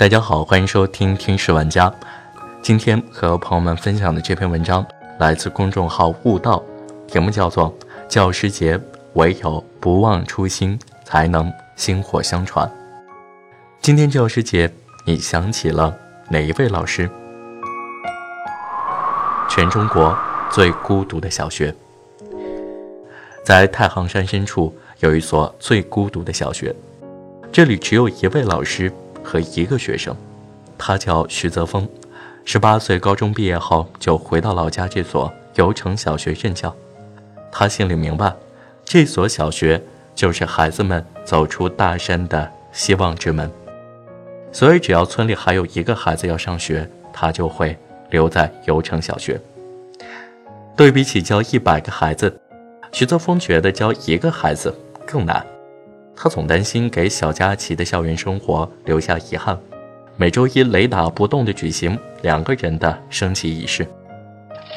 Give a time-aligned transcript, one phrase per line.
[0.00, 1.90] 大家好，欢迎收听《听史玩家》。
[2.62, 4.82] 今天和朋友们分享的这篇文章
[5.18, 6.64] 来自公众号悟道，
[7.06, 7.70] 题目叫做
[8.08, 8.78] 《教师节》，
[9.12, 12.66] 唯有不忘初心，才能薪火相传。
[13.82, 14.72] 今天教师节，
[15.04, 15.94] 你想起了
[16.30, 17.06] 哪一位老师？
[19.50, 20.16] 全中国
[20.48, 21.74] 最孤独的小学，
[23.44, 26.74] 在太行山深处有一所最孤独的小学，
[27.52, 28.90] 这里只有一位老师
[29.22, 30.16] 和一个学生，
[30.76, 31.88] 他叫徐泽峰。
[32.44, 36.74] 十八岁高中毕业后，就回到老家这所油城小学任教。
[37.52, 38.34] 他心里明白，
[38.84, 39.82] 这所小学
[40.14, 43.50] 就是孩子们走出大山的希望之门。
[44.52, 47.78] 所以，只要村里还有一个孩子要上学，他就会。
[48.10, 49.40] 留在油城小学。
[50.76, 52.40] 对比起教一百个孩子，
[52.90, 54.74] 徐泽峰觉得教一个孩子
[55.06, 55.46] 更难。
[56.22, 59.58] 他总担心给小佳琪的校园生活留下遗憾。
[60.18, 63.86] 每周一雷打不动地举行两个人的升旗仪式，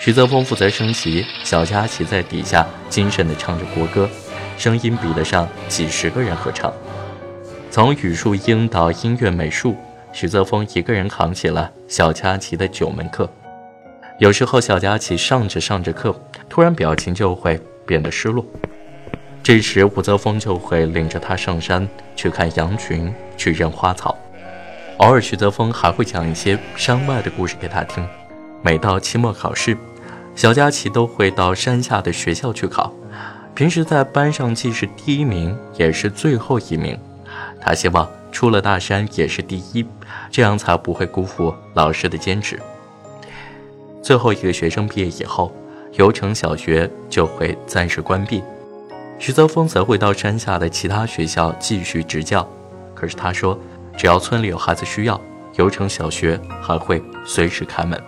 [0.00, 4.08] 徐泽峰负责升旗，小佳琪在底下精神地唱着国歌，
[4.56, 6.72] 声音比得上几十个人合唱。
[7.72, 9.74] 从语数英到音乐美术。
[10.12, 13.26] 徐泽峰一个人扛起了小佳琪的九门课，
[14.18, 16.14] 有时候小佳琪上着上着课，
[16.50, 18.44] 突然表情就会变得失落，
[19.42, 24.16] 这时吴泽峰就会领着他上山去看羊群，去认花草。
[24.98, 28.06] 偶尔徐泽峰还会讲一些山外的故事给他听。
[28.62, 29.76] 每到期末考试，
[30.36, 32.92] 小佳琪都会到山下的学校去考，
[33.54, 36.98] 平时在班上既是第一名，也是最后一名。
[37.60, 38.08] 他希望。
[38.32, 39.84] 出了大山也是第一，
[40.30, 42.58] 这样才不会辜负老师的坚持。
[44.02, 45.52] 最后一个学生毕业以后，
[45.98, 48.42] 油城小学就会暂时关闭，
[49.22, 52.44] 徐泽峰则会到山下的其他学校继续执教。
[52.92, 53.56] 可是他说，
[53.96, 55.20] 只要村里有孩子需要，
[55.54, 58.02] 油城小学还会随时开门。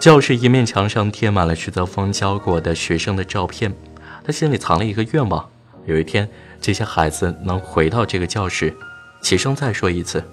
[0.00, 3.70] 教室一面墙上贴满了徐泽峰教过的学生的照片，
[4.24, 5.46] 他心里藏了一个愿望，
[5.84, 6.26] 有一天。
[6.58, 8.74] 这些孩子能回到这个教室，
[9.20, 10.24] 起身再说一次：“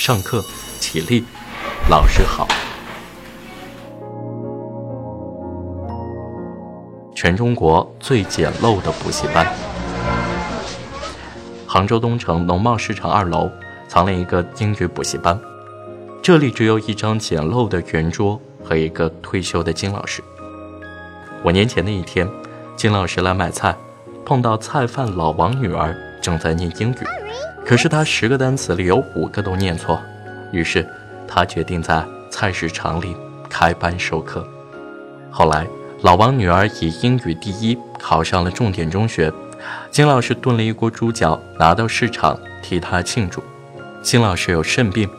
[0.00, 0.42] 上课，
[0.80, 1.22] 起立，
[1.90, 2.48] 老师好。”
[7.20, 9.44] 全中国最简陋的补习班。
[11.66, 13.50] 杭州东城农贸市场二楼
[13.88, 15.36] 藏了一个英语补习班，
[16.22, 20.22] 这里只有一张简陋的圆桌和一个退休的金老师。
[21.44, 22.24] 五年前的一天，
[22.76, 23.74] 金老师来买菜。
[24.24, 26.98] 碰到菜贩老王女儿正在念英语，
[27.66, 30.00] 可是他十个单词里有五个都念错，
[30.52, 30.88] 于是
[31.26, 33.16] 他决定在菜市场里
[33.50, 34.46] 开班授课。
[35.32, 35.66] 后来
[36.00, 39.32] 老王女儿以英语第一考上了重点中学，
[39.90, 43.42] 金老师炖了一锅猪脚拿到市场替她庆祝。
[44.00, 45.10] 金老师有肾病，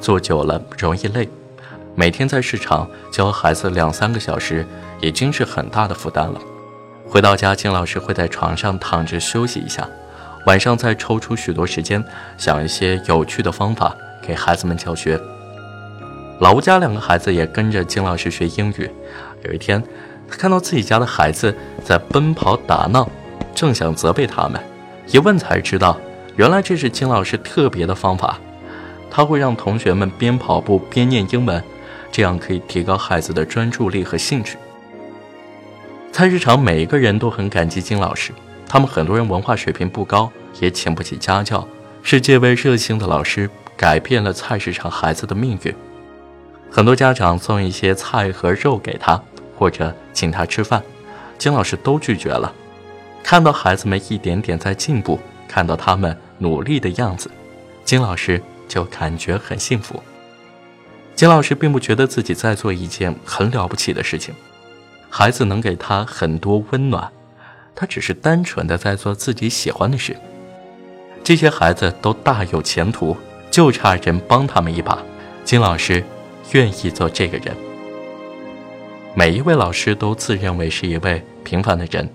[0.00, 1.28] 坐久了容易累，
[1.94, 4.66] 每天在市场教孩子两三个小时
[5.02, 6.40] 已经是很大的负担了。
[7.06, 9.86] 回到家，金老师会在床上躺着休息一下，
[10.46, 12.02] 晚上再抽出许多时间
[12.38, 15.20] 想一些有趣的方法给孩子们教学。
[16.40, 18.90] 老吴家两个孩子也跟着金老师学英语。
[19.44, 19.82] 有一天，
[20.36, 21.54] 看到自己家的孩子
[21.84, 23.08] 在奔跑打闹，
[23.54, 24.60] 正想责备他们，
[25.06, 25.98] 一问才知道，
[26.36, 28.38] 原来这是金老师特别的方法。
[29.10, 31.62] 他会让同学们边跑步边念英文，
[32.10, 34.56] 这样可以提高孩子的专注力和兴趣。
[36.10, 38.32] 菜市场每一个人都很感激金老师，
[38.66, 41.66] 他们很多人文化水平不高，也请不起家教，
[42.02, 45.74] 是这位热心的老师改变了菜市场孩子的命运。
[46.70, 49.22] 很多家长送一些菜和肉给他，
[49.62, 50.82] 或者请他吃饭，
[51.38, 52.52] 金老师都拒绝了。
[53.22, 57.30] 看到孩子们一点点在进步，看到他们努力的样子，
[57.84, 60.02] 金老师就感觉很幸福。
[61.14, 64.34] 金老师并不觉得自己在做一件很了不起的事情。
[65.08, 67.08] 孩子能给他很多温暖，
[67.76, 70.16] 他只是单纯的在做自己喜欢的事。
[71.22, 73.16] 这些孩子都大有前途，
[73.48, 74.98] 就差人帮他们一把。
[75.44, 76.02] 金老师
[76.50, 77.56] 愿意做这个人。
[79.14, 82.08] 每一位老师都自认为是一位平凡的人，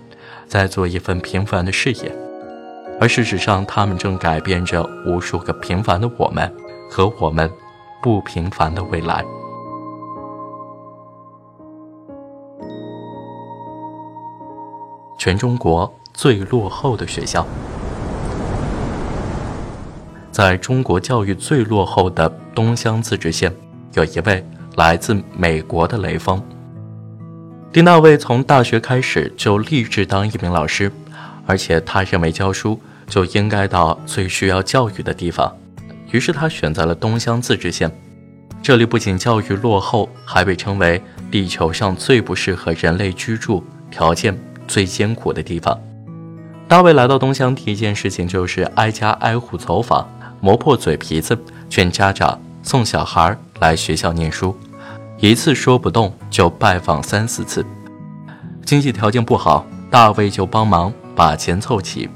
[0.48, 2.12] 在做一份平凡的事业，
[3.00, 6.52] 而事实上，他们正改变着无数个平凡的我们
[6.90, 7.48] 和我们
[8.02, 9.24] 不平凡的未来。
[15.20, 17.46] 全中国最落后的学校，
[20.32, 23.56] 在中国教育最落后的东乡自治县，
[23.94, 24.44] 有一位
[24.78, 26.42] 来自美国的雷锋。
[27.74, 30.92] 丁大卫从大学开始就立志当一名老师，
[31.46, 35.54] 而且他认为教书就应该到最需要教育的地方，
[36.12, 37.92] 于是他选择了东乡自治县。
[38.64, 44.36] 这里不仅教育落后，还被称为地球上最不适合人类居住、条件
[44.68, 45.78] 最艰苦的地方。
[46.68, 50.10] 大卫来到东乡，第一件事情就是挨家挨户走访，
[50.42, 51.38] 磨破嘴皮子
[51.70, 54.58] 劝家长送小孩来学校念书。
[55.20, 57.66] 一次说不动，就拜访三四次。
[58.64, 62.08] 经济条件不好，大卫就帮忙把钱凑齐。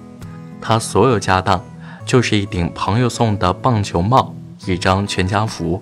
[0.61, 1.59] 他所有家当，
[2.05, 4.35] 就是一顶朋友送的棒球帽，
[4.67, 5.81] 一张全家福。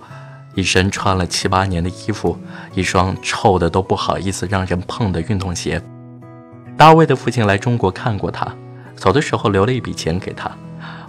[0.56, 2.38] 一身穿了七八年的衣服，
[2.74, 5.82] 一双臭的都不好意思让人碰的运动鞋。
[6.78, 8.48] 大卫的父亲来中国看过他，
[8.96, 10.50] 走的时候留了一笔钱给他。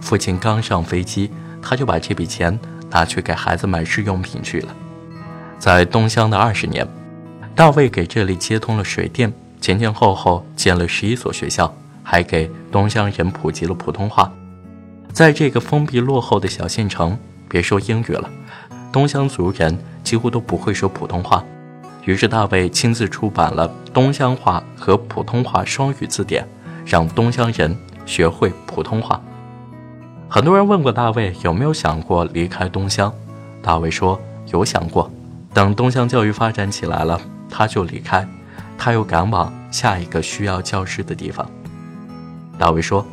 [0.01, 1.31] 父亲刚上飞机，
[1.61, 2.57] 他就把这笔钱
[2.89, 4.75] 拿去给孩子买日用品去了。
[5.61, 6.87] 在东乡的二十年，
[7.53, 9.31] 大卫给这里接通了水电，
[9.61, 11.71] 前前后后建了十一所学校，
[12.01, 14.33] 还给东乡人普及了普通话。
[15.13, 17.15] 在这个封闭落后的小县城，
[17.47, 18.27] 别说英语了。
[18.91, 21.45] 东乡族人几乎都不会说普通话，
[22.05, 26.43] 于是大卫亲自出版了东乡话和普通话双语字典，
[26.83, 27.77] 让东乡人
[28.07, 29.21] 学会普通话。
[30.27, 33.13] 很多人问过大卫有没有想过离开东乡，
[33.61, 35.11] 大卫说有想过，
[35.53, 37.19] 等东乡教育发展起来了，
[37.49, 38.27] 他就离开，
[38.77, 41.49] 他又赶往下一个需要教师的地方。
[42.57, 43.05] 大卫说，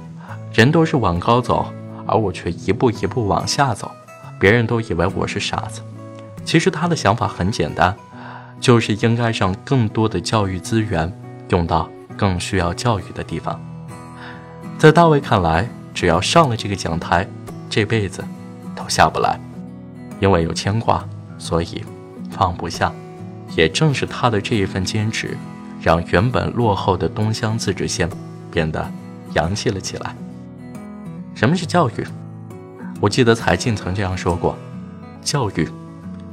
[0.52, 1.66] 人都是往高走，
[2.06, 3.90] 而我却一步一步往下走。
[4.38, 5.80] 别人都以为我是傻子，
[6.44, 7.96] 其实他的想法很简单，
[8.60, 11.12] 就是应该让更多的教育资源
[11.48, 13.60] 用到更需要教育的地方。
[14.78, 17.26] 在大卫看来，只要上了这个讲台，
[17.68, 18.24] 这辈子
[18.76, 19.40] 都下不来，
[20.20, 21.04] 因为有牵挂，
[21.36, 21.84] 所以
[22.38, 22.92] 放不下。
[23.56, 25.36] 也正是他的这一份坚持，
[25.80, 28.08] 让原本落后的东乡自治县
[28.52, 28.88] 变得
[29.32, 30.14] 洋气了起来。
[31.34, 32.06] 什么是教育？
[33.00, 34.56] 我记得才进曾这样说过
[35.24, 35.66] ：“教育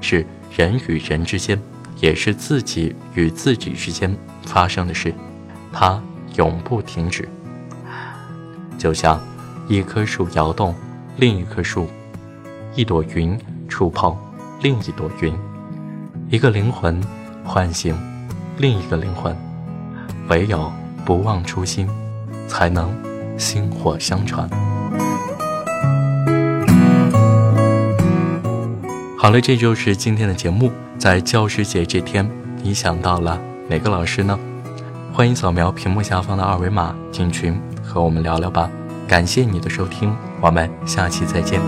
[0.02, 0.26] 是
[0.56, 1.60] 人与人之间，
[2.02, 5.14] 也是自己与自己之间发生的事，
[5.72, 6.02] 它
[6.36, 7.28] 永不停止。
[8.78, 9.20] 就像
[9.70, 10.76] 一棵树摇动
[11.16, 11.88] 另一棵树，
[12.76, 14.16] 一朵云触碰
[14.62, 15.34] 另一朵云，
[16.36, 17.00] 一个灵魂
[17.46, 17.96] 唤醒
[18.58, 19.34] 另一个灵魂。
[20.28, 20.70] 唯有
[21.06, 21.88] 不忘初心，
[22.46, 22.94] 才能
[23.38, 24.46] 薪火相传。”
[29.18, 30.70] 好了，这就是今天的节目。
[30.98, 32.30] 在教师节这天，
[32.62, 33.40] 你想到了
[33.70, 34.38] 哪个老师呢？
[35.14, 38.70] 欢迎扫描屏幕下方的二维码进群和我们聊聊吧。
[39.08, 41.62] 感谢你的收听，我们下期再见。